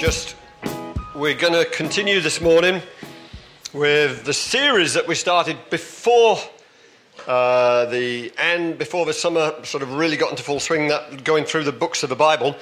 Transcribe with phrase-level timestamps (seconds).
[0.00, 0.34] just
[1.14, 2.80] we're going to continue this morning
[3.74, 6.38] with the series that we started before
[7.26, 11.44] uh, the end, before the summer sort of really got into full swing, that going
[11.44, 12.56] through the books of the Bible.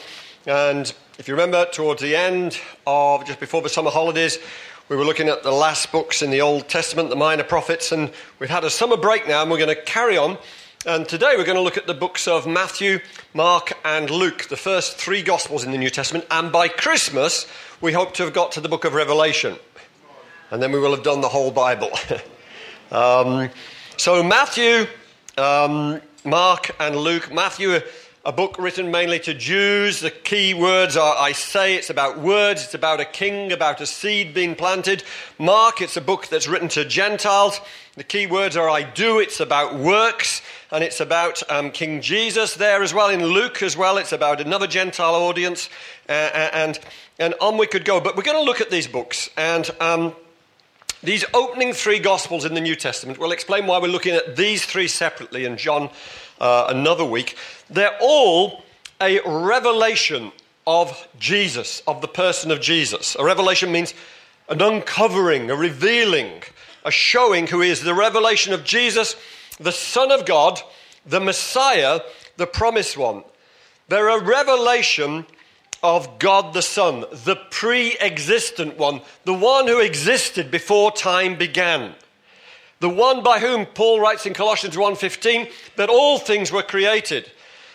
[0.46, 2.58] And if you remember, towards the end
[2.88, 4.40] of just before the summer holidays,
[4.88, 8.10] we were looking at the last books in the Old Testament, the minor prophets, and
[8.40, 10.38] we've had a summer break now, and we're going to carry on
[10.88, 13.00] and today we're going to look at the books of Matthew,
[13.34, 16.24] Mark, and Luke, the first three Gospels in the New Testament.
[16.30, 17.46] And by Christmas,
[17.82, 19.58] we hope to have got to the book of Revelation.
[20.50, 21.90] And then we will have done the whole Bible.
[22.90, 23.50] um,
[23.98, 24.86] so, Matthew,
[25.36, 27.30] um, Mark, and Luke.
[27.34, 27.80] Matthew,
[28.24, 30.00] a book written mainly to Jews.
[30.00, 33.86] The key words are I say, it's about words, it's about a king, about a
[33.86, 35.04] seed being planted.
[35.38, 37.60] Mark, it's a book that's written to Gentiles.
[37.96, 40.40] The key words are I do, it's about works
[40.70, 43.08] and it's about um, King Jesus there as well.
[43.08, 45.70] In Luke as well, it's about another Gentile audience,
[46.08, 46.78] uh, uh, and,
[47.18, 48.00] and on we could go.
[48.00, 50.14] But we're going to look at these books, and um,
[51.02, 54.64] these opening three Gospels in the New Testament, we'll explain why we're looking at these
[54.64, 55.90] three separately, and John
[56.40, 57.36] uh, another week.
[57.70, 58.64] They're all
[59.00, 60.32] a revelation
[60.66, 63.16] of Jesus, of the person of Jesus.
[63.18, 63.94] A revelation means
[64.50, 66.42] an uncovering, a revealing,
[66.84, 69.16] a showing who is the revelation of Jesus
[69.58, 70.60] the Son of God,
[71.06, 72.00] the Messiah,
[72.36, 73.24] the promised one.
[73.88, 75.26] They're a revelation
[75.82, 81.94] of God the Son, the pre existent one, the one who existed before time began.
[82.80, 87.30] The one by whom Paul writes in Colossians 1:15 that all things were created.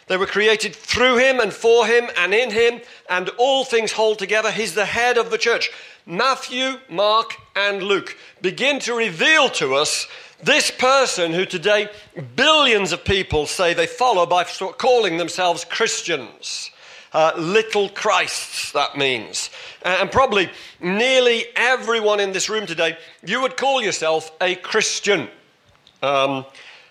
[0.08, 4.20] They were created through him and for him and in him, and all things hold
[4.20, 4.52] together.
[4.52, 5.72] He's the head of the church.
[6.06, 10.08] Matthew, Mark, and Luke begin to reveal to us
[10.42, 11.88] this person who today
[12.36, 16.70] billions of people say they follow by calling themselves Christians.
[17.14, 19.52] Uh, little Christs, that means.
[19.84, 20.50] And probably
[20.82, 25.30] nearly everyone in this room today, you would call yourself a Christian.
[26.02, 26.44] Um,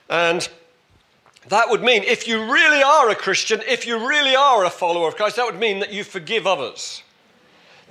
[0.09, 0.49] and
[1.49, 5.09] that would mean, if you really are a Christian, if you really are a follower
[5.09, 7.03] of Christ, that would mean that you forgive others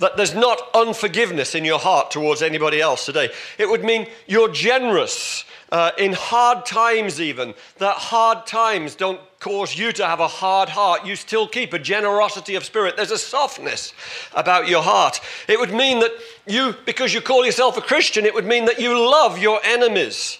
[0.02, 3.30] that there's not unforgiveness in your heart towards anybody else today.
[3.58, 7.54] It would mean you're generous uh, in hard times, even.
[7.78, 11.06] That hard times don't cause you to have a hard heart.
[11.06, 12.98] You still keep a generosity of spirit.
[12.98, 13.94] There's a softness
[14.34, 15.22] about your heart.
[15.48, 16.12] It would mean that
[16.46, 20.40] you, because you call yourself a Christian, it would mean that you love your enemies.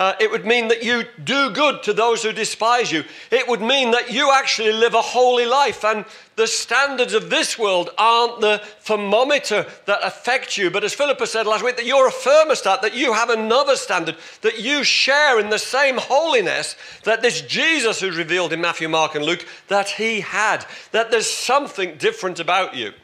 [0.00, 3.04] Uh, it would mean that you do good to those who despise you.
[3.30, 5.84] It would mean that you actually live a holy life.
[5.84, 6.06] And
[6.36, 10.70] the standards of this world aren't the thermometer that affect you.
[10.70, 14.16] But as Philippa said last week, that you're a thermostat, that you have another standard,
[14.40, 19.16] that you share in the same holiness that this Jesus who's revealed in Matthew, Mark,
[19.16, 20.64] and Luke, that he had.
[20.92, 22.94] That there's something different about you.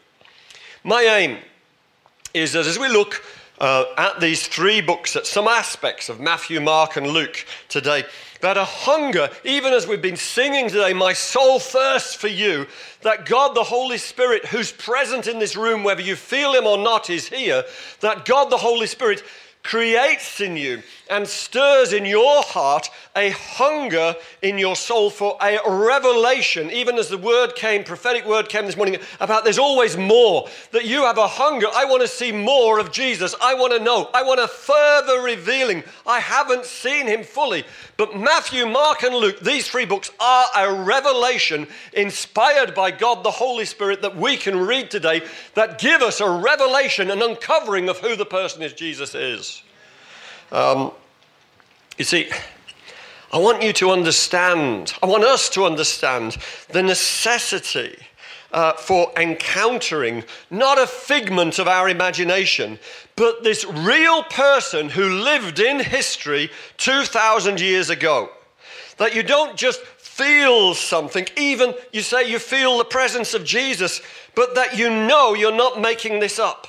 [0.83, 1.41] My aim
[2.33, 3.23] is that as we look
[3.59, 8.05] uh, at these three books, at some aspects of Matthew, Mark, and Luke today,
[8.41, 12.67] that a hunger, even as we've been singing today, my soul thirsts for you,
[13.03, 16.79] that God the Holy Spirit, who's present in this room, whether you feel him or
[16.79, 17.65] not, is here,
[18.01, 19.23] that God the Holy Spirit
[19.63, 25.59] creates in you and stirs in your heart a hunger in your soul for a
[25.67, 30.49] revelation, even as the word came, prophetic word came this morning about there's always more,
[30.73, 31.67] that you have a hunger.
[31.75, 33.35] I want to see more of Jesus.
[33.41, 34.11] I want to know.
[34.13, 35.83] I want a further revealing.
[36.07, 37.65] I haven't seen him fully.
[37.97, 43.31] But Matthew, Mark, and Luke, these three books are a revelation inspired by God the
[43.31, 45.23] Holy Spirit that we can read today
[45.55, 49.63] that give us a revelation, an uncovering of who the person is Jesus is.
[50.53, 50.93] Um,
[51.99, 52.29] you see,
[53.33, 56.37] I want you to understand, I want us to understand
[56.69, 57.97] the necessity
[58.53, 62.79] uh, for encountering not a figment of our imagination,
[63.17, 68.31] but this real person who lived in history 2,000 years ago.
[68.99, 74.01] That you don't just feel something, even you say you feel the presence of Jesus,
[74.35, 76.67] but that you know you're not making this up.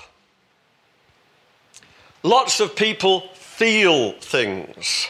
[2.24, 5.08] Lots of people feel things,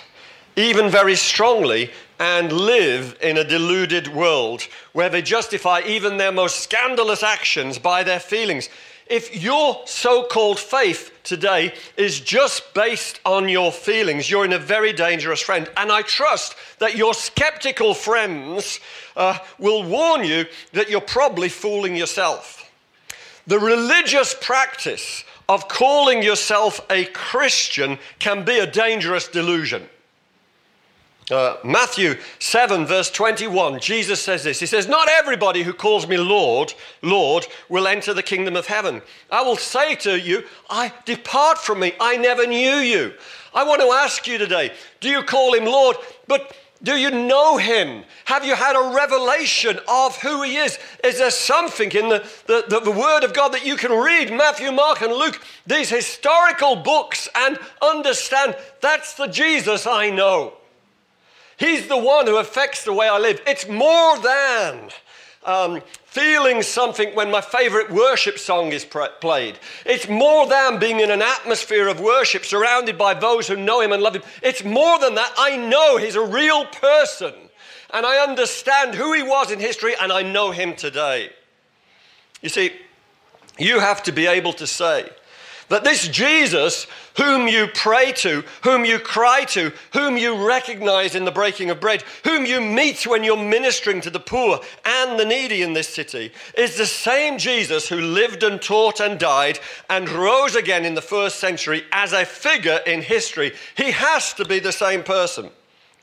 [0.56, 4.62] even very strongly, and live in a deluded world
[4.94, 8.70] where they justify even their most scandalous actions by their feelings.
[9.08, 14.60] If your so called faith today is just based on your feelings, you're in a
[14.60, 15.70] very dangerous friend.
[15.76, 18.80] And I trust that your skeptical friends
[19.18, 22.72] uh, will warn you that you're probably fooling yourself.
[23.46, 29.88] The religious practice of calling yourself a Christian can be a dangerous delusion.
[31.30, 34.62] Uh, Matthew 7, verse 21, Jesus says this.
[34.62, 39.02] He says, Not everybody who calls me Lord, Lord, will enter the kingdom of heaven.
[39.30, 41.94] I will say to you, I depart from me.
[42.00, 43.14] I never knew you.
[43.54, 44.72] I want to ask you today,
[45.02, 45.98] do you call him Lord?
[46.28, 48.04] But do you know him?
[48.26, 50.78] Have you had a revelation of who he is?
[51.04, 54.32] Is there something in the, the, the, the, Word of God that you can read,
[54.32, 60.54] Matthew, Mark, and Luke, these historical books, and understand that's the Jesus I know?
[61.58, 63.42] He's the one who affects the way I live.
[63.48, 64.90] It's more than
[65.48, 69.58] um, feeling something when my favorite worship song is played.
[69.86, 73.94] It's more than being in an atmosphere of worship surrounded by those who know Him
[73.94, 74.24] and love Him.
[74.44, 75.34] It's more than that.
[75.38, 77.34] I know He's a real person
[77.92, 81.32] and I understand who He was in history and I know Him today.
[82.42, 82.74] You see,
[83.58, 85.10] you have to be able to say,
[85.70, 86.88] that this Jesus,
[87.18, 91.80] whom you pray to, whom you cry to, whom you recognize in the breaking of
[91.80, 95.90] bread, whom you meet when you're ministering to the poor and the needy in this
[95.90, 99.60] city, is the same Jesus who lived and taught and died
[99.90, 103.52] and rose again in the first century as a figure in history.
[103.76, 105.50] He has to be the same person.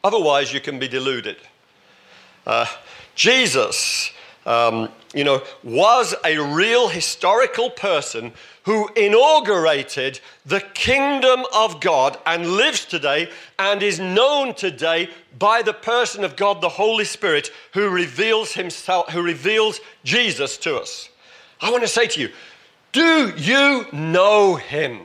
[0.02, 1.38] Otherwise, you can be deluded.
[2.46, 2.66] Uh,
[3.14, 4.12] Jesus,
[4.44, 8.32] um, you know, was a real historical person
[8.64, 15.72] who inaugurated the kingdom of God and lives today and is known today by the
[15.72, 21.10] person of God, the Holy Spirit, who reveals himself, who reveals Jesus to us.
[21.60, 22.30] I want to say to you,
[22.92, 25.00] do you know him?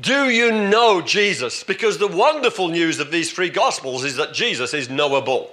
[0.00, 1.64] Do you know Jesus?
[1.64, 5.50] Because the wonderful news of these three gospels is that Jesus is knowable.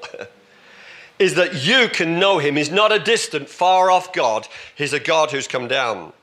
[1.19, 2.55] is that you can know him.
[2.55, 4.47] He's not a distant, far off God.
[4.75, 6.13] He's a God who's come down.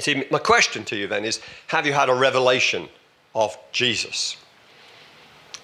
[0.00, 2.88] See, my question to you then is Have you had a revelation
[3.34, 4.36] of Jesus?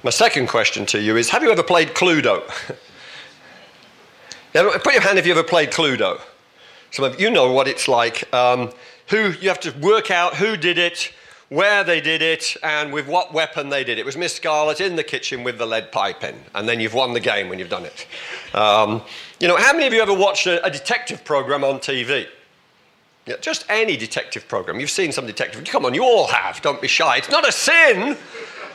[0.02, 2.42] My second question to you is Have you ever played Cluedo?
[4.52, 6.20] Put your hand if you ever played Cluedo.
[6.90, 8.32] Some of you know what it's like.
[8.32, 8.70] Um,
[9.08, 11.12] who you have to work out who did it,
[11.48, 14.02] where they did it, and with what weapon they did it.
[14.02, 16.94] It was Miss Scarlett in the kitchen with the lead pipe in, and then you've
[16.94, 18.06] won the game when you've done it.
[18.54, 19.02] Um,
[19.40, 22.26] you know, how many of you ever watched a, a detective program on TV?
[23.26, 24.78] Yeah, just any detective program.
[24.80, 25.64] You've seen some detective.
[25.64, 26.60] Come on, you all have.
[26.60, 27.16] Don't be shy.
[27.16, 28.18] It's not a sin.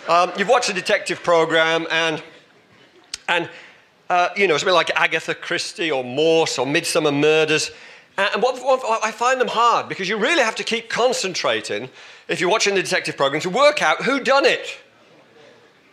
[0.08, 2.24] Um, you've watched a detective program, and
[3.28, 3.48] and
[4.10, 7.72] uh, you know something like Agatha Christie or Morse or Midsomer Murders.
[8.18, 11.90] And what, what, I find them hard because you really have to keep concentrating
[12.28, 14.78] if you're watching the detective program to work out who done it.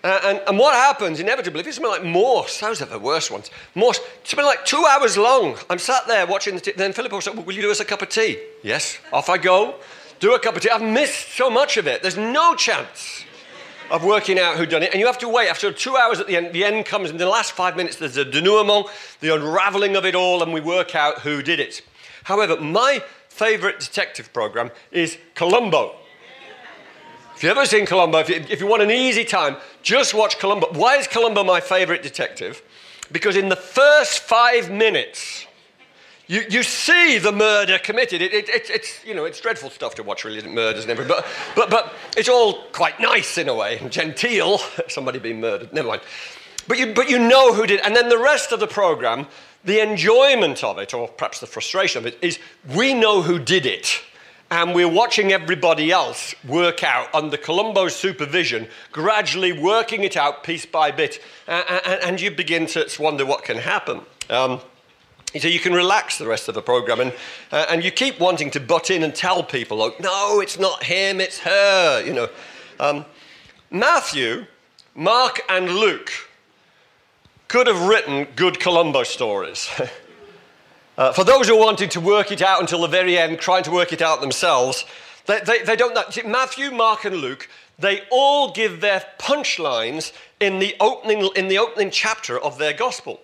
[0.06, 3.32] Uh, and, and, what happens inevitably, if it's something like Morse, those are the worst
[3.32, 3.50] ones.
[3.74, 5.56] Morse, it's been like two hours long.
[5.68, 6.60] I'm sat there watching the.
[6.60, 8.38] T- then Philip will say, Will you do us a cup of tea?
[8.62, 9.74] Yes, off I go.
[10.20, 10.70] Do a cup of tea.
[10.70, 12.02] I've missed so much of it.
[12.02, 13.24] There's no chance
[13.90, 14.92] of working out who done it.
[14.92, 15.48] And you have to wait.
[15.48, 17.10] After two hours at the end, the end comes.
[17.10, 18.86] In the last five minutes, there's a denouement,
[19.18, 21.82] the unraveling of it all, and we work out who did it.
[22.22, 25.96] However, my favorite detective program is Columbo.
[27.36, 30.38] If you've ever seen Columbo, if you, if you want an easy time, just watch
[30.38, 30.72] Columbo.
[30.72, 32.62] Why is Columbo my favorite detective?
[33.12, 35.46] Because in the first five minutes,
[36.28, 38.22] you, you see the murder committed.
[38.22, 41.14] It, it, it, it's, you know, it's dreadful stuff to watch, really, murders and everything.
[41.14, 44.56] But, but, but it's all quite nice in a way, genteel.
[44.88, 46.02] Somebody being murdered, never mind.
[46.66, 47.80] But you, but you know who did.
[47.80, 49.26] And then the rest of the program,
[49.62, 52.38] the enjoyment of it, or perhaps the frustration of it, is
[52.74, 54.00] we know who did it
[54.50, 60.64] and we're watching everybody else work out under Columbo's supervision, gradually working it out piece
[60.64, 64.02] by bit, and you begin to wonder what can happen.
[64.30, 64.60] Um,
[65.38, 67.12] so you can relax the rest of the program, and,
[67.50, 70.84] uh, and you keep wanting to butt in and tell people, oh, no, it's not
[70.84, 72.28] him, it's her, you know.
[72.78, 73.04] Um,
[73.70, 74.46] Matthew,
[74.94, 76.12] Mark, and Luke
[77.48, 79.68] could have written good Columbo stories.
[80.96, 83.70] Uh, for those who wanted to work it out until the very end, trying to
[83.70, 84.84] work it out themselves,
[85.26, 86.04] they, they, they don't know.
[86.28, 87.48] Matthew, Mark, and Luke,
[87.78, 93.20] they all give their punchlines in the opening, in the opening chapter of their gospel.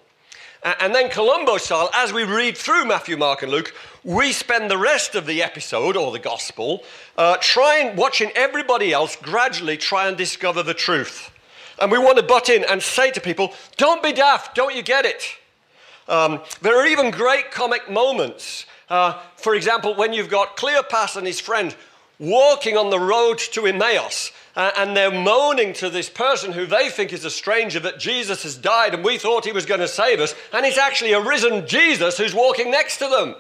[0.62, 3.74] And then Columbo style, as we read through Matthew, Mark, and Luke,
[4.04, 6.84] we spend the rest of the episode or the gospel
[7.16, 11.32] uh, trying, watching everybody else gradually try and discover the truth.
[11.80, 14.82] And we want to butt in and say to people, don't be daft, don't you
[14.82, 15.24] get it?
[16.08, 18.66] Um, there are even great comic moments.
[18.88, 21.74] Uh, for example, when you've got Cleopas and his friend
[22.18, 26.90] walking on the road to Emmaus, uh, and they're moaning to this person who they
[26.90, 29.88] think is a stranger that Jesus has died and we thought he was going to
[29.88, 33.34] save us, and it's actually a risen Jesus who's walking next to them.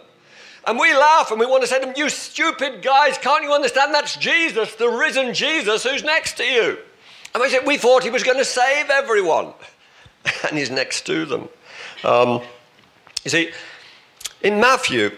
[0.66, 3.52] And we laugh and we want to say to them, You stupid guys, can't you
[3.52, 6.78] understand that's Jesus, the risen Jesus who's next to you?
[7.34, 9.52] And we said, we thought he was going to save everyone.
[10.48, 11.48] And he's next to them.
[12.04, 12.40] Um,
[13.24, 13.50] you see,
[14.42, 15.12] in Matthew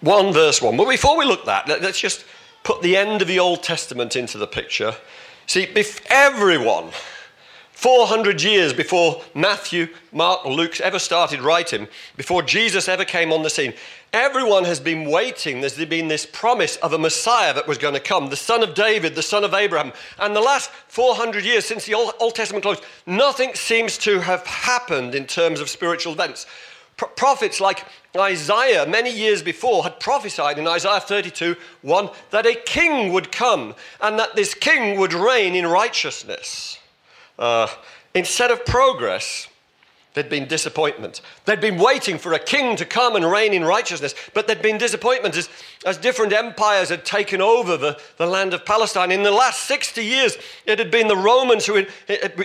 [0.00, 2.24] 1, verse 1, but before we look at that, let's just
[2.62, 4.94] put the end of the Old Testament into the picture.
[5.46, 5.68] See,
[6.08, 6.90] everyone
[7.82, 13.50] 400 years before Matthew, Mark, Luke ever started writing, before Jesus ever came on the
[13.50, 13.74] scene,
[14.12, 15.60] everyone has been waiting.
[15.60, 18.74] There's been this promise of a Messiah that was going to come, the son of
[18.74, 19.92] David, the son of Abraham.
[20.18, 25.14] And the last 400 years since the Old, Testament closed, nothing seems to have happened
[25.14, 26.46] in terms of spiritual events.
[26.96, 32.54] Pro- prophets like Isaiah, many years before, had prophesied in Isaiah 32 1 that a
[32.54, 36.78] king would come and that this king would reign in righteousness.
[37.38, 37.66] Uh,
[38.14, 39.48] instead of progress,
[40.14, 41.20] there'd been disappointment.
[41.44, 44.78] They'd been waiting for a king to come and reign in righteousness, but there'd been
[44.78, 45.48] disappointment as,
[45.86, 49.10] as different empires had taken over the, the land of Palestine.
[49.10, 51.86] In the last 60 years, it had been the Romans who,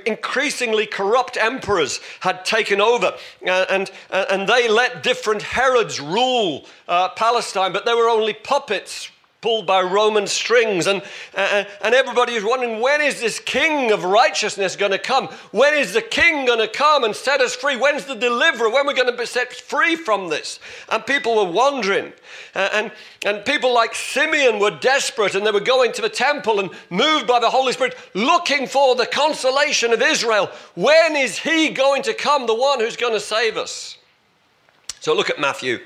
[0.06, 3.14] increasingly corrupt emperors, had taken over.
[3.46, 8.34] Uh, and, uh, and they let different Herods rule uh, Palestine, but they were only
[8.34, 9.10] puppets
[9.42, 10.88] pulled by Roman strings.
[10.88, 11.02] And,
[11.36, 15.28] uh, and everybody is wondering when is this king of righteousness going to come?
[15.52, 17.76] When is the king going to come and set us free?
[17.76, 18.70] When's the deliverer?
[18.70, 20.60] When are we going to be set free from this?
[20.90, 22.14] And people were wondering.
[22.56, 22.92] Uh, and,
[23.26, 27.28] and people like Simeon were desperate and they were going to the temple and moved
[27.28, 30.50] by the Holy Spirit, looking for the consolation of Israel.
[30.74, 33.98] When is he going to come, the one who's going to save us?
[35.00, 35.80] So look at Matthew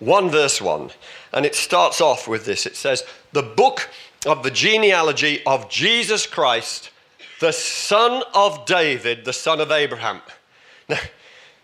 [0.00, 0.90] 1 verse 1.
[1.32, 3.88] And it starts off with this it says, The book
[4.26, 6.90] of the genealogy of Jesus Christ,
[7.40, 10.20] the son of David, the son of Abraham.
[10.88, 10.98] Now,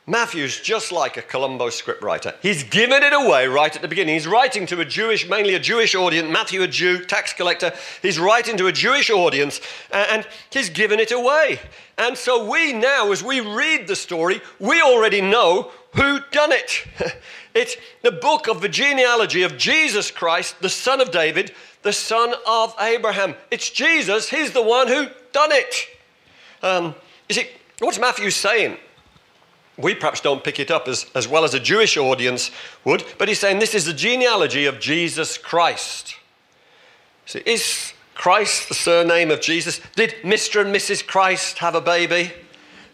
[0.07, 2.35] Matthew's just like a Columbo scriptwriter.
[2.43, 4.15] He's given it away right at the beginning.
[4.15, 6.31] He's writing to a Jewish, mainly a Jewish audience.
[6.31, 7.73] Matthew, a Jew, tax collector.
[8.03, 11.59] He's writing to a Jewish audience and he's given it away.
[11.97, 16.85] And so we now, as we read the story, we already know who done it.
[17.55, 22.35] It's the book of the genealogy of Jesus Christ, the son of David, the son
[22.47, 23.35] of Abraham.
[23.51, 25.89] It's Jesus, he's the one who done it.
[26.63, 26.95] Um,
[27.29, 27.47] you see,
[27.79, 28.77] what's Matthew saying?
[29.77, 32.51] We perhaps don't pick it up as, as well as a Jewish audience
[32.85, 36.17] would, but he's saying this is the genealogy of Jesus Christ.
[37.27, 39.81] See, is Christ the surname of Jesus?
[39.97, 40.61] Did Mr.
[40.61, 41.07] and Mrs.
[41.07, 42.33] Christ have a baby?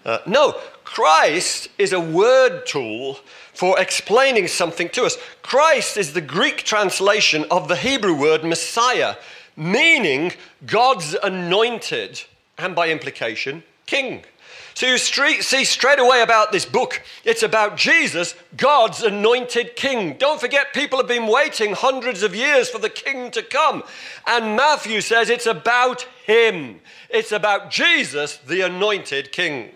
[0.05, 0.52] Uh, no,
[0.85, 3.19] Christ is a word tool
[3.61, 5.19] for explaining something to us.
[5.43, 9.17] Christ is the Greek translation of the Hebrew word Messiah,
[9.55, 10.33] meaning
[10.64, 12.23] God's anointed,
[12.57, 14.25] and by implication, king.
[14.73, 20.17] So you see straight away about this book, it's about Jesus, God's anointed king.
[20.17, 23.83] Don't forget, people have been waiting hundreds of years for the king to come.
[24.26, 29.73] And Matthew says it's about him, it's about Jesus, the anointed king.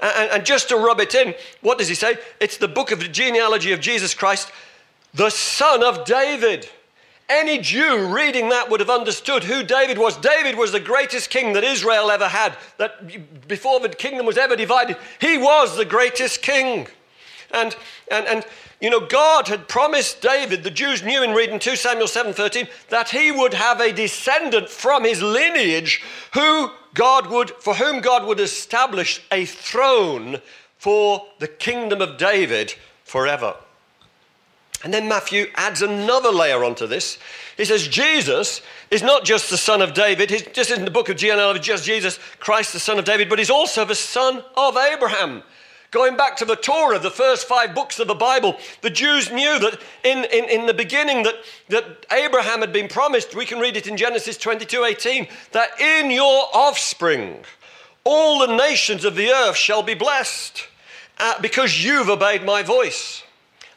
[0.00, 2.16] And, and just to rub it in, what does he say?
[2.40, 4.50] It's the book of the genealogy of Jesus Christ,
[5.14, 6.68] the son of David.
[7.28, 10.16] Any Jew reading that would have understood who David was.
[10.16, 14.56] David was the greatest king that Israel ever had, that before the kingdom was ever
[14.56, 16.88] divided, he was the greatest king.
[17.52, 17.76] And,
[18.10, 18.44] and, and
[18.80, 23.10] you know, God had promised David, the Jews knew in reading 2 Samuel 7:13, that
[23.10, 26.02] he would have a descendant from his lineage
[26.32, 30.40] who God would, for whom God would establish a throne
[30.78, 33.54] for the kingdom of David forever.
[34.82, 37.18] And then Matthew adds another layer onto this.
[37.56, 41.10] He says, Jesus is not just the son of David, he's just in the book
[41.10, 44.76] of genealogy, just Jesus, Christ the son of David, but he's also the son of
[44.76, 45.42] Abraham.
[45.90, 49.58] Going back to the Torah, the first five books of the Bible, the Jews knew
[49.58, 51.34] that in, in, in the beginning that,
[51.68, 56.12] that Abraham had been promised, we can read it in Genesis 22 18, that in
[56.12, 57.44] your offspring
[58.04, 60.68] all the nations of the earth shall be blessed
[61.18, 63.24] uh, because you've obeyed my voice.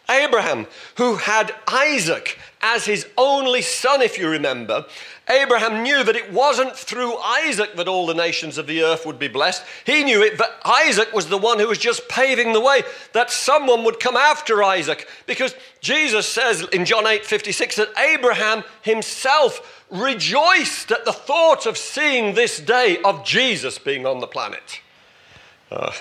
[0.10, 4.86] Abraham, who had Isaac as his only son, if you remember,
[5.30, 9.20] Abraham knew that it wasn't through Isaac that all the nations of the earth would
[9.20, 9.64] be blessed.
[9.86, 12.84] He knew it that Isaac was the one who was just paving the way,
[13.14, 15.08] that someone would come after Isaac.
[15.26, 21.78] Because Jesus says in John 8 56 that Abraham himself rejoiced at the thought of
[21.78, 24.82] seeing this day of Jesus being on the planet.
[25.72, 25.92] Uh,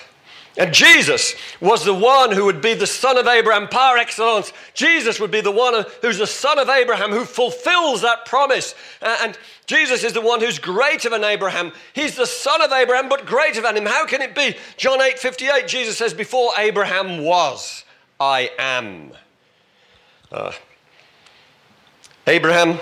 [0.55, 4.53] and Jesus was the one who would be the son of Abraham par excellence.
[4.75, 8.75] Jesus would be the one who's the son of Abraham who fulfills that promise.
[9.01, 11.71] And Jesus is the one who's greater than Abraham.
[11.93, 13.87] He's the son of Abraham, but greater than him.
[13.87, 14.55] How can it be?
[14.77, 17.83] John 8 58, Jesus says, Before Abraham was,
[18.19, 19.11] I am.
[20.31, 20.51] Uh,
[22.27, 22.77] Abraham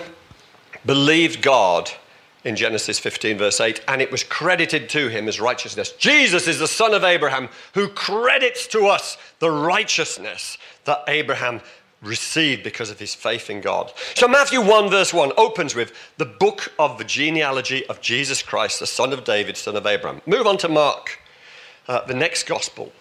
[0.86, 1.90] believed God
[2.44, 5.92] in Genesis 15, verse 8, and it was credited to him as righteousness.
[5.94, 11.62] Jesus is the son of Abraham who credits to us the righteousness that Abraham
[12.02, 13.94] received because of his faith in God.
[14.16, 18.80] So, Matthew 1, verse 1 opens with the book of the genealogy of Jesus Christ,
[18.80, 20.22] the son of David, son of Abraham.
[20.26, 21.20] Move on to Mark,
[21.88, 22.92] uh, the next gospel.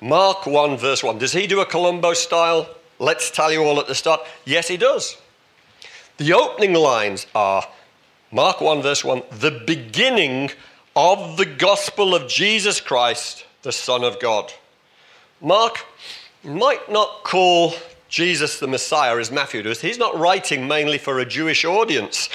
[0.00, 1.18] Mark 1, verse 1.
[1.18, 2.68] Does he do a Columbo style?
[2.98, 4.22] Let's tell you all at the start.
[4.46, 5.18] Yes, he does.
[6.16, 7.66] The opening lines are
[8.32, 10.50] Mark 1, verse 1 the beginning
[10.94, 14.52] of the gospel of Jesus Christ, the Son of God.
[15.40, 15.84] Mark
[16.42, 17.74] might not call
[18.08, 19.80] Jesus the Messiah as Matthew does.
[19.80, 22.28] He's not writing mainly for a Jewish audience,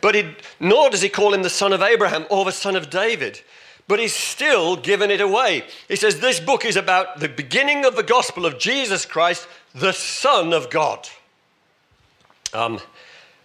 [0.00, 2.90] but he, nor does he call him the son of Abraham or the son of
[2.90, 3.40] David.
[3.88, 5.64] But he's still giving it away.
[5.88, 9.92] He says this book is about the beginning of the gospel of Jesus Christ, the
[9.92, 11.08] Son of God.
[12.52, 12.80] Um,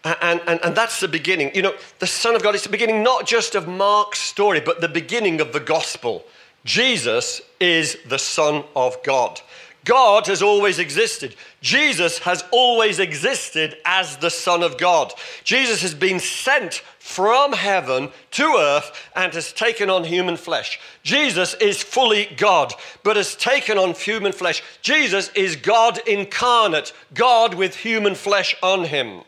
[0.03, 1.55] and, and, and that's the beginning.
[1.55, 4.81] You know, the Son of God is the beginning not just of Mark's story, but
[4.81, 6.25] the beginning of the gospel.
[6.65, 9.39] Jesus is the Son of God.
[9.85, 11.35] God has always existed.
[11.61, 15.13] Jesus has always existed as the Son of God.
[15.43, 20.79] Jesus has been sent from heaven to earth and has taken on human flesh.
[21.03, 24.63] Jesus is fully God, but has taken on human flesh.
[24.81, 29.23] Jesus is God incarnate, God with human flesh on him.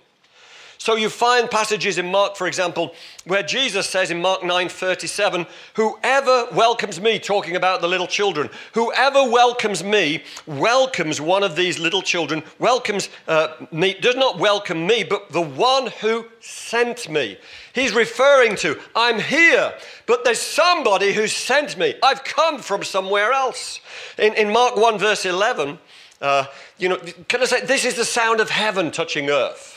[0.86, 2.94] So you find passages in Mark, for example,
[3.26, 9.24] where Jesus says in Mark 9:37, "Whoever welcomes me," talking about the little children, "whoever
[9.24, 15.04] welcomes me welcomes one of these little children, welcomes uh, me, does not welcome me,
[15.04, 17.40] but the one who sent me."
[17.74, 19.74] He's referring to, I'm here,
[20.06, 21.96] but there's somebody who sent me.
[22.04, 23.80] I've come from somewhere else.
[24.20, 25.80] In, in Mark 1, verse 11,
[26.22, 26.46] uh,
[26.78, 29.75] you know, can I say, this is the sound of heaven touching earth.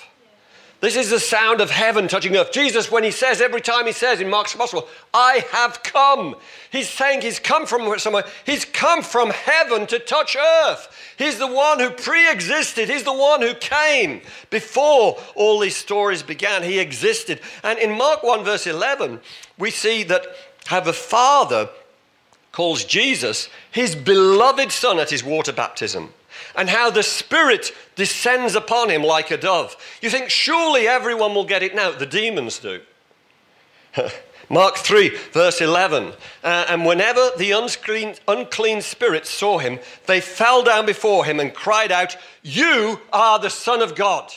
[0.81, 2.53] This is the sound of heaven touching earth.
[2.53, 6.37] Jesus, when he says, every time he says in Mark's Gospel, I have come,
[6.71, 8.25] he's saying he's come from somewhere.
[8.47, 11.15] He's come from heaven to touch earth.
[11.19, 14.21] He's the one who pre existed, he's the one who came
[14.51, 16.63] before all these stories began.
[16.63, 17.41] He existed.
[17.65, 19.19] And in Mark 1, verse 11,
[19.59, 20.27] we see that
[20.67, 21.71] how the Father
[22.53, 26.13] calls Jesus his beloved Son at his water baptism
[26.59, 29.77] and how the Spirit descends upon him like a dove.
[30.03, 31.93] You think, surely everyone will get it now.
[31.93, 32.81] The demons do.
[34.51, 36.13] Mark 3, verse 11.
[36.43, 41.55] Uh, and whenever the unclean, unclean spirits saw him, they fell down before him and
[41.55, 44.29] cried out, You are the Son of God.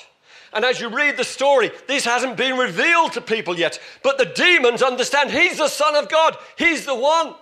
[0.54, 4.26] And as you read the story, this hasn't been revealed to people yet, but the
[4.26, 7.34] demons understand he's the Son of God, he's the one.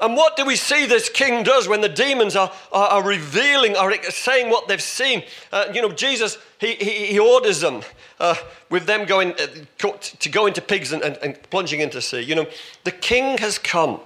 [0.00, 3.76] And what do we see this king does when the demons are, are, are revealing,
[3.76, 5.22] are saying what they've seen?
[5.52, 7.82] Uh, you know, Jesus, he, he, he orders them
[8.18, 8.34] uh,
[8.70, 12.20] with them going uh, to go into pigs and, and, and plunging into sea.
[12.20, 12.46] You know,
[12.82, 14.00] the king has come.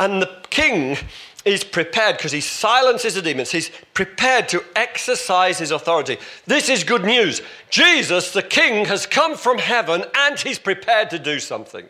[0.00, 0.96] And the king
[1.44, 3.50] is prepared because he silences the demons.
[3.50, 6.18] He's prepared to exercise his authority.
[6.46, 7.42] This is good news.
[7.70, 11.86] Jesus, the king, has come from heaven and he's prepared to do something.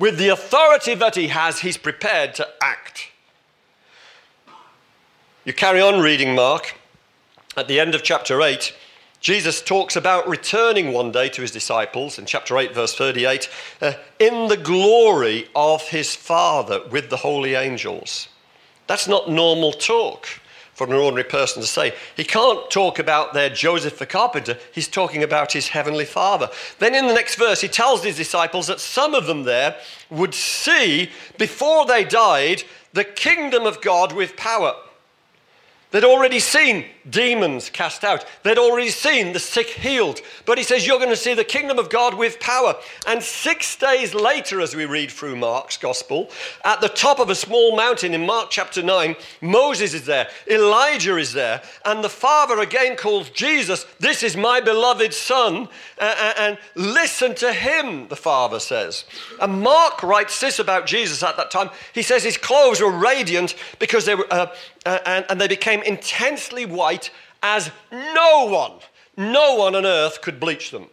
[0.00, 3.08] With the authority that he has, he's prepared to act.
[5.44, 6.74] You carry on reading Mark.
[7.54, 8.74] At the end of chapter 8,
[9.20, 13.50] Jesus talks about returning one day to his disciples in chapter 8, verse 38,
[13.82, 18.28] uh, in the glory of his Father with the holy angels.
[18.86, 20.26] That's not normal talk
[20.80, 21.92] for an ordinary person to say.
[22.16, 26.48] He can't talk about their Joseph the carpenter, he's talking about his heavenly Father.
[26.78, 29.76] Then in the next verse, he tells his disciples that some of them there
[30.08, 32.62] would see, before they died,
[32.94, 34.74] the kingdom of God with power.
[35.90, 38.24] They'd already seen demons cast out.
[38.44, 40.20] They'd already seen the sick healed.
[40.46, 42.76] But he says, You're going to see the kingdom of God with power.
[43.08, 46.30] And six days later, as we read through Mark's gospel,
[46.64, 51.16] at the top of a small mountain in Mark chapter 9, Moses is there, Elijah
[51.16, 57.34] is there, and the Father again calls Jesus, This is my beloved Son, and listen
[57.36, 59.04] to him, the Father says.
[59.40, 61.70] And Mark writes this about Jesus at that time.
[61.92, 64.26] He says his clothes were radiant because they were.
[64.30, 64.46] Uh,
[64.86, 67.10] uh, and, and they became intensely white
[67.42, 68.72] as no one,
[69.16, 70.86] no one on earth could bleach them.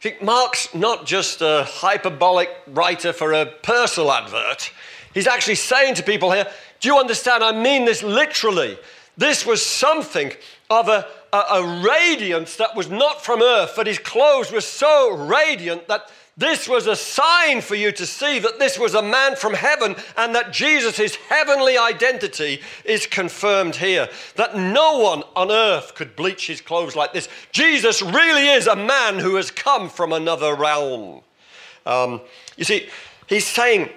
[0.00, 4.70] think Mark's not just a hyperbolic writer for a personal advert.
[5.14, 6.46] He's actually saying to people here,
[6.80, 7.42] Do you understand?
[7.42, 8.78] I mean this literally.
[9.16, 10.32] This was something
[10.70, 15.16] of a, a, a radiance that was not from earth, but his clothes were so
[15.16, 19.34] radiant that this was a sign for you to see that this was a man
[19.34, 24.08] from heaven and that Jesus' heavenly identity is confirmed here.
[24.36, 27.28] That no one on earth could bleach his clothes like this.
[27.50, 31.22] Jesus really is a man who has come from another realm.
[31.84, 32.20] Um,
[32.56, 32.88] you see,
[33.26, 33.90] he's saying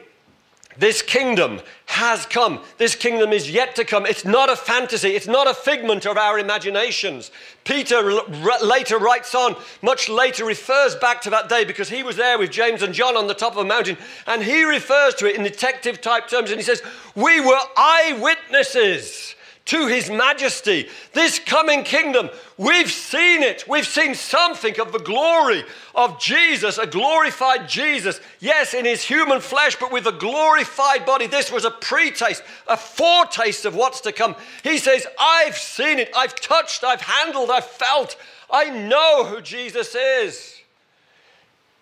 [0.80, 2.62] this kingdom has come.
[2.77, 4.06] This kingdom is yet to come.
[4.06, 5.10] It's not a fantasy.
[5.10, 7.32] It's not a figment of our imaginations.
[7.65, 12.15] Peter r- later writes on, much later refers back to that day because he was
[12.15, 15.25] there with James and John on the top of a mountain and he refers to
[15.27, 16.82] it in detective type terms and he says,
[17.13, 20.89] We were eyewitnesses to his majesty.
[21.13, 23.63] This coming kingdom, we've seen it.
[23.67, 28.19] We've seen something of the glory of Jesus, a glorified Jesus.
[28.39, 31.28] Yes, in his human flesh, but with a glorified body.
[31.28, 34.36] This was a pre-taste, a foretaste of what's to come.
[34.63, 36.12] He says, I've seen it.
[36.15, 38.17] I've touched, I've handled, I've felt.
[38.50, 40.58] I know who Jesus is.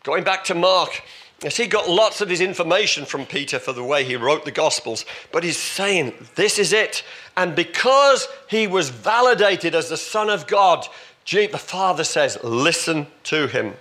[0.04, 1.02] Going back to Mark,
[1.41, 4.52] Yes, he got lots of his information from Peter for the way he wrote the
[4.52, 7.04] Gospels, but he's saying, This is it.
[7.38, 10.86] And because he was validated as the Son of God,
[11.25, 13.75] the Father says, Listen to him.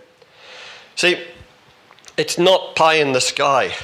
[0.94, 1.20] See,
[2.16, 3.74] it's not pie in the sky,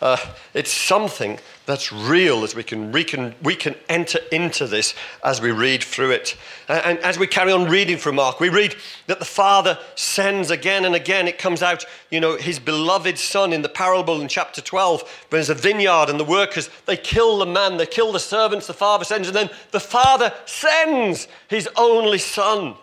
[0.00, 0.16] uh,
[0.52, 5.40] it's something that's real as we can, we, can, we can enter into this as
[5.40, 6.36] we read through it.
[6.68, 10.84] And as we carry on reading from Mark, we read that the Father sends again
[10.84, 11.26] and again.
[11.26, 15.26] It comes out, you know, his beloved Son in the parable in chapter 12.
[15.30, 18.74] There's a vineyard and the workers, they kill the man, they kill the servants, the
[18.74, 22.74] Father sends, and then the Father sends his only Son.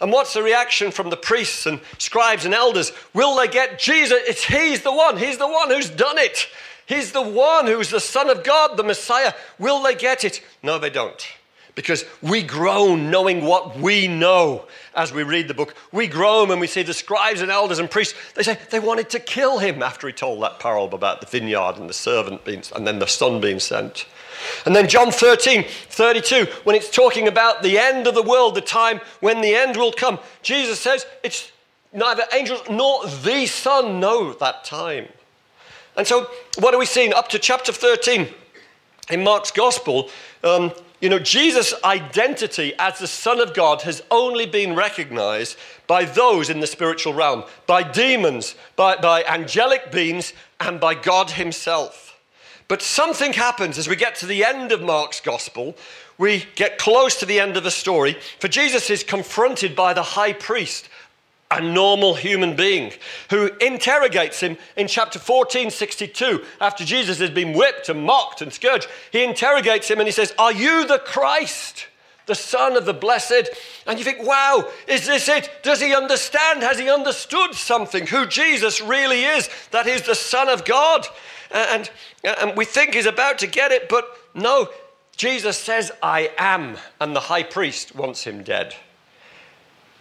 [0.00, 2.92] And what's the reaction from the priests and scribes and elders?
[3.12, 4.18] Will they get Jesus?
[4.26, 5.18] It's He's the one.
[5.18, 6.48] He's the one who's done it.
[6.90, 9.32] He's the one who's the Son of God, the Messiah.
[9.60, 10.42] Will they get it?
[10.60, 11.24] No, they don't.
[11.76, 14.64] Because we groan knowing what we know
[14.96, 15.76] as we read the book.
[15.92, 18.18] We groan when we see the scribes and elders and priests.
[18.34, 21.76] They say they wanted to kill him after he told that parable about the vineyard
[21.76, 24.06] and the servant being, and then the son being sent.
[24.66, 28.62] And then John 13, 32, when it's talking about the end of the world, the
[28.62, 31.52] time when the end will come, Jesus says it's
[31.92, 35.06] neither angels nor the Son know that time.
[36.00, 38.26] And so, what are we seeing up to chapter 13
[39.10, 40.08] in Mark's Gospel?
[40.42, 46.06] Um, you know, Jesus' identity as the Son of God has only been recognized by
[46.06, 52.18] those in the spiritual realm, by demons, by, by angelic beings, and by God Himself.
[52.66, 55.76] But something happens as we get to the end of Mark's Gospel.
[56.16, 60.02] We get close to the end of the story, for Jesus is confronted by the
[60.02, 60.88] high priest
[61.50, 62.92] a normal human being
[63.30, 66.44] who interrogates him in chapter 14, 62.
[66.60, 70.32] After Jesus has been whipped and mocked and scourged, he interrogates him and he says,
[70.38, 71.88] Are you the Christ?
[72.26, 73.50] The Son of the Blessed.
[73.88, 75.50] And you think, wow, is this it?
[75.64, 76.62] Does he understand?
[76.62, 78.06] Has he understood something?
[78.06, 79.50] Who Jesus really is?
[79.72, 81.08] That he's the Son of God.
[81.50, 81.90] And,
[82.22, 84.68] and we think he's about to get it, but no,
[85.16, 86.76] Jesus says, I am.
[87.00, 88.76] And the high priest wants him dead.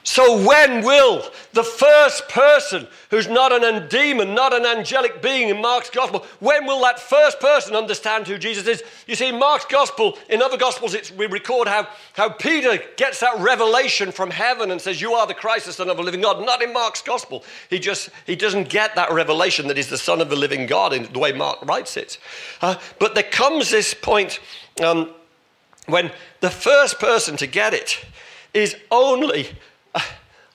[0.04, 5.62] So, when will the first person who's not an demon, not an angelic being in
[5.62, 8.84] Mark's gospel, when will that first person understand who Jesus is?
[9.08, 14.12] You see, Mark's gospel, in other gospels, we record how, how Peter gets that revelation
[14.12, 16.46] from heaven and says, You are the Christ, the Son of the living God.
[16.46, 17.44] Not in Mark's gospel.
[17.70, 20.94] He just he doesn't get that revelation that he's the Son of the living God
[20.94, 22.18] in the way Mark writes it.
[22.62, 24.40] Uh, but there comes this point
[24.82, 25.14] um,
[25.88, 28.06] when the first person to get it
[28.54, 29.50] is only
[29.94, 30.02] Uh,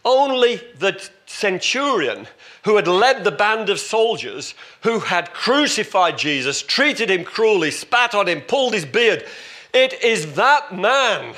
[0.04, 2.26] only the centurion
[2.64, 8.14] who had led the band of soldiers who had crucified Jesus, treated him cruelly, spat
[8.14, 9.24] on him, pulled his beard.
[9.72, 11.34] It is that man,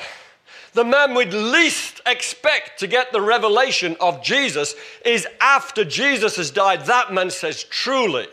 [0.75, 6.51] the man we'd least expect to get the revelation of Jesus, is after Jesus has
[6.51, 6.87] died.
[6.87, 8.27] That man says, Truly,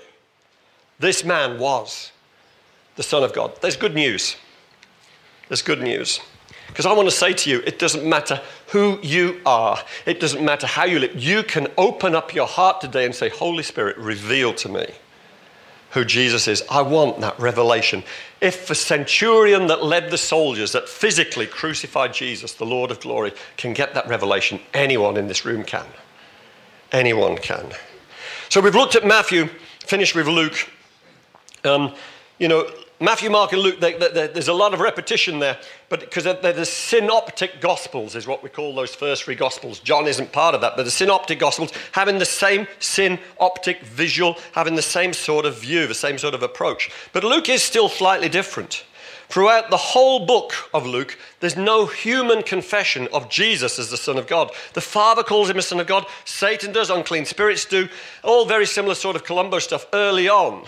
[1.00, 2.12] this man was
[2.96, 3.60] the Son of God.
[3.62, 4.36] There's good news.
[5.48, 6.20] There's good news.
[6.74, 10.44] Because I want to say to you, it doesn't matter who you are, it doesn't
[10.44, 11.16] matter how you live.
[11.16, 14.88] You can open up your heart today and say, Holy Spirit, reveal to me
[15.92, 16.64] who Jesus is.
[16.72, 18.04] I want that revelation.
[18.42, 23.34] If the centurion that led the soldiers that physically crucified Jesus, the Lord of glory,
[23.56, 25.86] can get that revelation, anyone in this room can.
[26.92, 27.72] Anyone can.
[28.50, 29.48] So we've looked at Matthew,
[29.86, 30.68] finished with Luke.
[31.64, 31.94] Um,
[32.40, 32.70] you know,
[33.00, 35.58] Matthew, Mark, and Luke, they, they, there's a lot of repetition there,
[35.90, 39.80] but because they're the synoptic gospels, is what we call those first three gospels.
[39.80, 44.76] John isn't part of that, but the synoptic gospels having the same synoptic visual, having
[44.76, 46.92] the same sort of view, the same sort of approach.
[47.12, 48.86] But Luke is still slightly different.
[49.28, 54.18] Throughout the whole book of Luke, there's no human confession of Jesus as the Son
[54.18, 54.52] of God.
[54.76, 57.90] The Father calls him a Son of God, Satan does, unclean spirits do,
[58.24, 60.68] all very similar sort of Columbo stuff early on.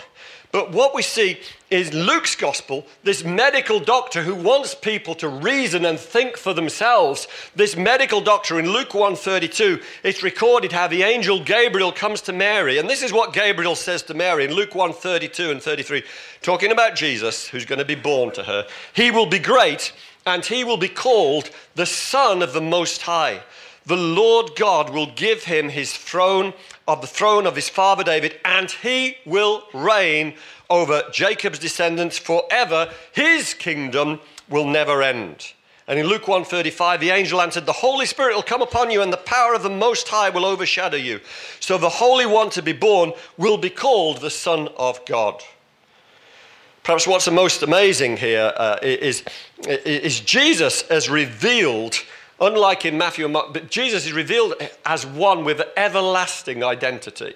[0.56, 1.38] But what we see
[1.68, 7.28] is Luke's gospel, this medical doctor who wants people to reason and think for themselves.
[7.54, 12.78] This medical doctor in Luke 1:32, it's recorded how the angel Gabriel comes to Mary,
[12.78, 16.02] and this is what Gabriel says to Mary in Luke 1:32 and 33,
[16.40, 18.66] talking about Jesus who's going to be born to her.
[18.94, 19.92] He will be great
[20.24, 23.42] and he will be called the Son of the Most High.
[23.84, 26.54] The Lord God will give him his throne
[26.88, 30.34] of the throne of his father David, and he will reign
[30.70, 32.90] over Jacob's descendants forever.
[33.12, 35.52] His kingdom will never end.
[35.88, 39.12] And in Luke 1:35, the angel answered, "The Holy Spirit will come upon you, and
[39.12, 41.20] the power of the Most High will overshadow you.
[41.60, 45.42] So the Holy One to be born will be called the Son of God."
[46.86, 49.24] Perhaps what's the most amazing here uh, is,
[49.66, 51.96] is Jesus has revealed,
[52.40, 57.34] unlike in Matthew and Mark, but Jesus is revealed as one with everlasting identity.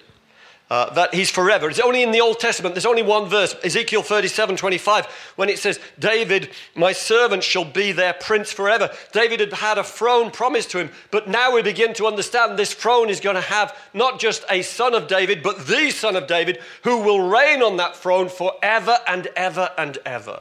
[0.71, 1.69] Uh, that he's forever.
[1.69, 5.59] It's only in the Old Testament, there's only one verse, Ezekiel 37 25, when it
[5.59, 8.89] says, David, my servant, shall be their prince forever.
[9.11, 12.73] David had had a throne promised to him, but now we begin to understand this
[12.73, 16.25] throne is going to have not just a son of David, but the son of
[16.25, 20.39] David who will reign on that throne forever and ever and ever.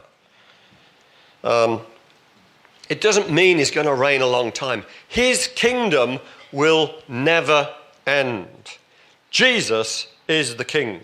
[1.43, 1.81] Um,
[2.91, 6.19] it doesn't mean he's going to reign a long time, his kingdom
[6.53, 7.73] will never
[8.07, 8.49] end.
[9.31, 11.01] Jesus is the King.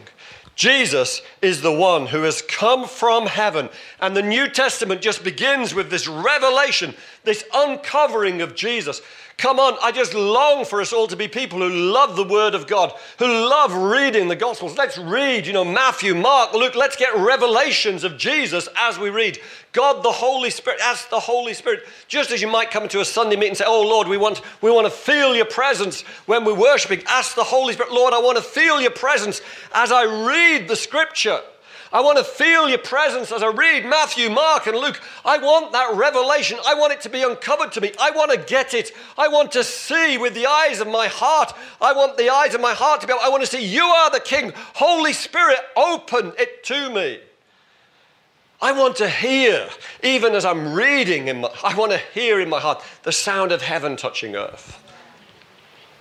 [0.56, 3.68] Jesus is the one who has come from heaven.
[4.00, 6.94] And the New Testament just begins with this revelation,
[7.26, 9.02] this uncovering of Jesus.
[9.36, 12.54] Come on, I just long for us all to be people who love the Word
[12.54, 14.78] of God, who love reading the Gospels.
[14.78, 16.74] Let's read, you know, Matthew, Mark, Luke.
[16.74, 19.38] Let's get revelations of Jesus as we read.
[19.72, 23.04] God, the Holy Spirit, ask the Holy Spirit, just as you might come to a
[23.04, 26.46] Sunday meeting and say, Oh Lord, we want, we want to feel your presence when
[26.46, 27.02] we're worshiping.
[27.06, 29.42] Ask the Holy Spirit, Lord, I want to feel your presence
[29.74, 31.40] as I read the Scripture.
[31.96, 35.00] I want to feel your presence as I read Matthew, Mark, and Luke.
[35.24, 36.58] I want that revelation.
[36.66, 37.90] I want it to be uncovered to me.
[37.98, 38.92] I want to get it.
[39.16, 41.54] I want to see with the eyes of my heart.
[41.80, 43.82] I want the eyes of my heart to be able, I want to see you
[43.82, 44.52] are the King.
[44.74, 47.18] Holy Spirit, open it to me.
[48.60, 49.66] I want to hear,
[50.02, 53.52] even as I'm reading, in my, I want to hear in my heart the sound
[53.52, 54.82] of heaven touching earth.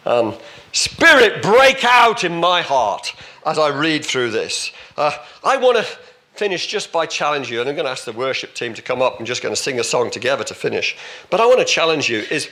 [0.05, 0.35] Um,
[0.71, 3.15] Spirit, break out in my heart
[3.45, 4.71] as I read through this.
[4.97, 5.11] Uh,
[5.43, 5.97] I want to
[6.33, 9.01] finish just by challenging you, and I'm going to ask the worship team to come
[9.01, 10.97] up I'm just going to sing a song together to finish.
[11.29, 12.49] But I want to challenge you is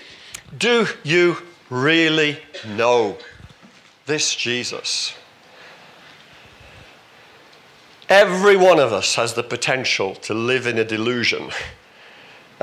[0.58, 1.38] do you
[1.70, 3.18] really know
[4.06, 5.14] this Jesus?
[8.10, 11.50] Every one of us has the potential to live in a delusion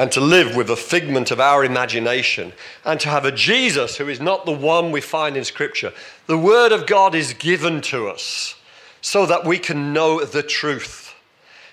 [0.01, 2.55] and to live with a figment of our imagination
[2.87, 5.93] and to have a Jesus who is not the one we find in Scripture.
[6.27, 8.55] The Word of God is given to us
[9.03, 11.15] so that we can know the truth.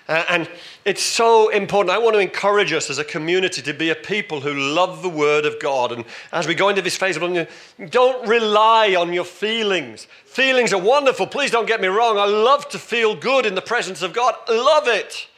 [0.08, 0.46] And
[0.84, 1.88] it's so important.
[1.88, 5.08] I want to encourage us as a community to be a people who love the
[5.08, 5.90] Word of God.
[5.90, 7.48] And as we go into this phase of
[7.88, 10.06] don't rely on your feelings.
[10.26, 11.26] Feelings are wonderful.
[11.26, 12.18] Please don't get me wrong.
[12.18, 14.34] I love to feel good in the presence of God.
[14.50, 15.28] Love it.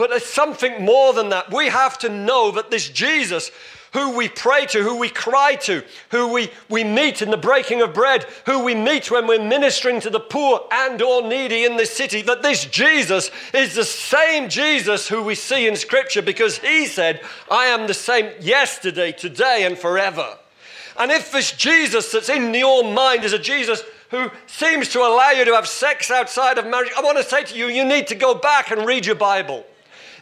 [0.00, 1.52] But it's something more than that.
[1.52, 3.50] We have to know that this Jesus
[3.92, 7.82] who we pray to, who we cry to, who we, we meet in the breaking
[7.82, 11.76] of bread, who we meet when we're ministering to the poor and or needy in
[11.76, 16.56] this city, that this Jesus is the same Jesus who we see in Scripture because
[16.56, 20.38] he said, I am the same yesterday, today, and forever.
[20.98, 25.32] And if this Jesus that's in your mind is a Jesus who seems to allow
[25.32, 28.06] you to have sex outside of marriage, I want to say to you, you need
[28.06, 29.66] to go back and read your Bible.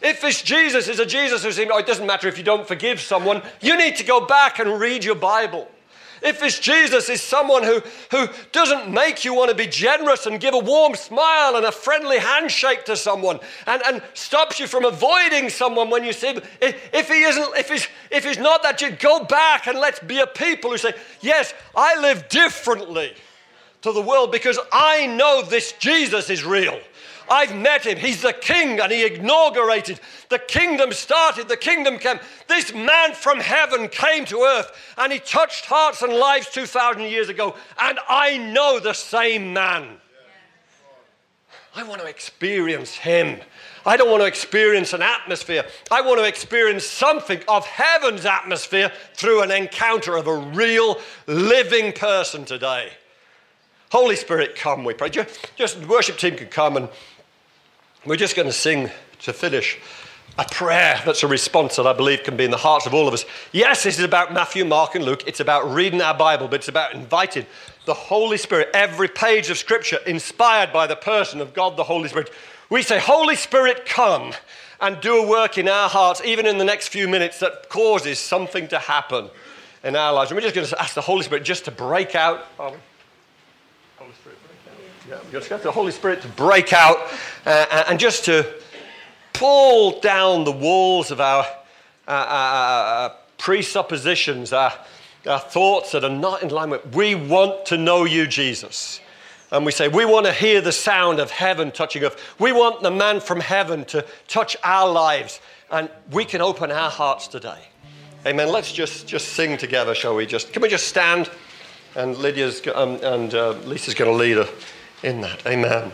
[0.01, 2.67] If this Jesus is a Jesus who's saying, oh, it doesn't matter if you don't
[2.67, 5.67] forgive someone, you need to go back and read your Bible.
[6.21, 7.81] If this Jesus is someone who,
[8.11, 11.71] who doesn't make you want to be generous and give a warm smile and a
[11.71, 16.41] friendly handshake to someone and, and stops you from avoiding someone when you see him,
[16.61, 19.99] if, if he isn't, if he's, if he's not that, you go back and let's
[19.99, 23.13] be a people who say, Yes, I live differently
[23.81, 26.79] to the world because I know this Jesus is real.
[27.29, 27.97] I've met him.
[27.97, 29.99] He's the king, and he inaugurated.
[30.29, 32.19] The kingdom started, the kingdom came.
[32.47, 37.29] This man from heaven came to earth, and he touched hearts and lives 2,000 years
[37.29, 37.55] ago.
[37.79, 39.97] And I know the same man.
[41.75, 43.39] I want to experience him.
[43.85, 45.63] I don't want to experience an atmosphere.
[45.89, 51.93] I want to experience something of heaven's atmosphere through an encounter of a real living
[51.93, 52.91] person today.
[53.91, 55.09] Holy Spirit, come, we pray.
[55.09, 56.89] Just, just worship team can come and
[58.05, 58.89] we're just going to sing
[59.21, 59.77] to finish
[60.37, 63.09] a prayer that's a response that I believe can be in the hearts of all
[63.09, 63.25] of us.
[63.51, 65.23] Yes, this is about Matthew, Mark, and Luke.
[65.27, 67.45] It's about reading our Bible, but it's about inviting
[67.83, 68.69] the Holy Spirit.
[68.73, 72.31] Every page of Scripture inspired by the person of God, the Holy Spirit.
[72.69, 74.31] we say, Holy Spirit, come
[74.79, 78.17] and do a work in our hearts, even in the next few minutes, that causes
[78.17, 79.29] something to happen
[79.83, 80.31] in our lives.
[80.31, 82.45] And we're just going to ask the Holy Spirit just to break out.
[85.09, 86.97] Yeah, just ask the Holy Spirit to break out
[87.43, 88.45] uh, and just to
[89.33, 91.45] pull down the walls of our
[92.07, 94.71] uh, uh, uh, presuppositions, our,
[95.25, 96.93] our thoughts that are not in line with.
[96.93, 99.01] We want to know you, Jesus.
[99.51, 102.35] And we say, we want to hear the sound of heaven touching earth.
[102.37, 105.41] We want the man from heaven to touch our lives.
[105.71, 107.63] And we can open our hearts today.
[108.27, 108.51] Amen.
[108.51, 110.27] Let's just, just sing together, shall we?
[110.27, 111.31] Just Can we just stand?
[111.95, 114.49] And Lydia's um, and uh, Lisa's going to lead us
[115.03, 115.45] in that.
[115.45, 115.91] Amen.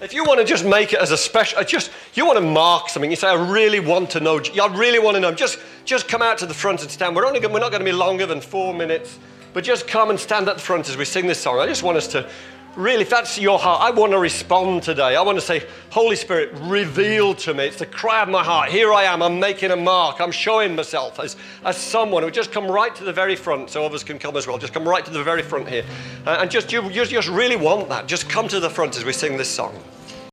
[0.00, 2.44] If you want to just make it as a special, uh, just you want to
[2.44, 3.10] mark something.
[3.10, 4.38] You say, "I really want to know.
[4.38, 7.16] I really want to know." Just, just come out to the front and stand.
[7.16, 9.18] We're only, we're not going to be longer than four minutes,
[9.54, 11.58] but just come and stand at the front as we sing this song.
[11.58, 12.28] I just want us to
[12.76, 15.16] really, if that's your heart, I want to respond today.
[15.16, 17.64] I want to say, Holy Spirit, reveal to me.
[17.66, 18.70] It's the cry of my heart.
[18.70, 19.22] Here I am.
[19.22, 20.20] I'm making a mark.
[20.20, 23.84] I'm showing myself as, as someone who just come right to the very front so
[23.84, 24.58] others can come as well.
[24.58, 25.84] Just come right to the very front here.
[26.26, 28.06] Uh, and just you, you just really want that.
[28.06, 29.74] Just come to the front as we sing this song.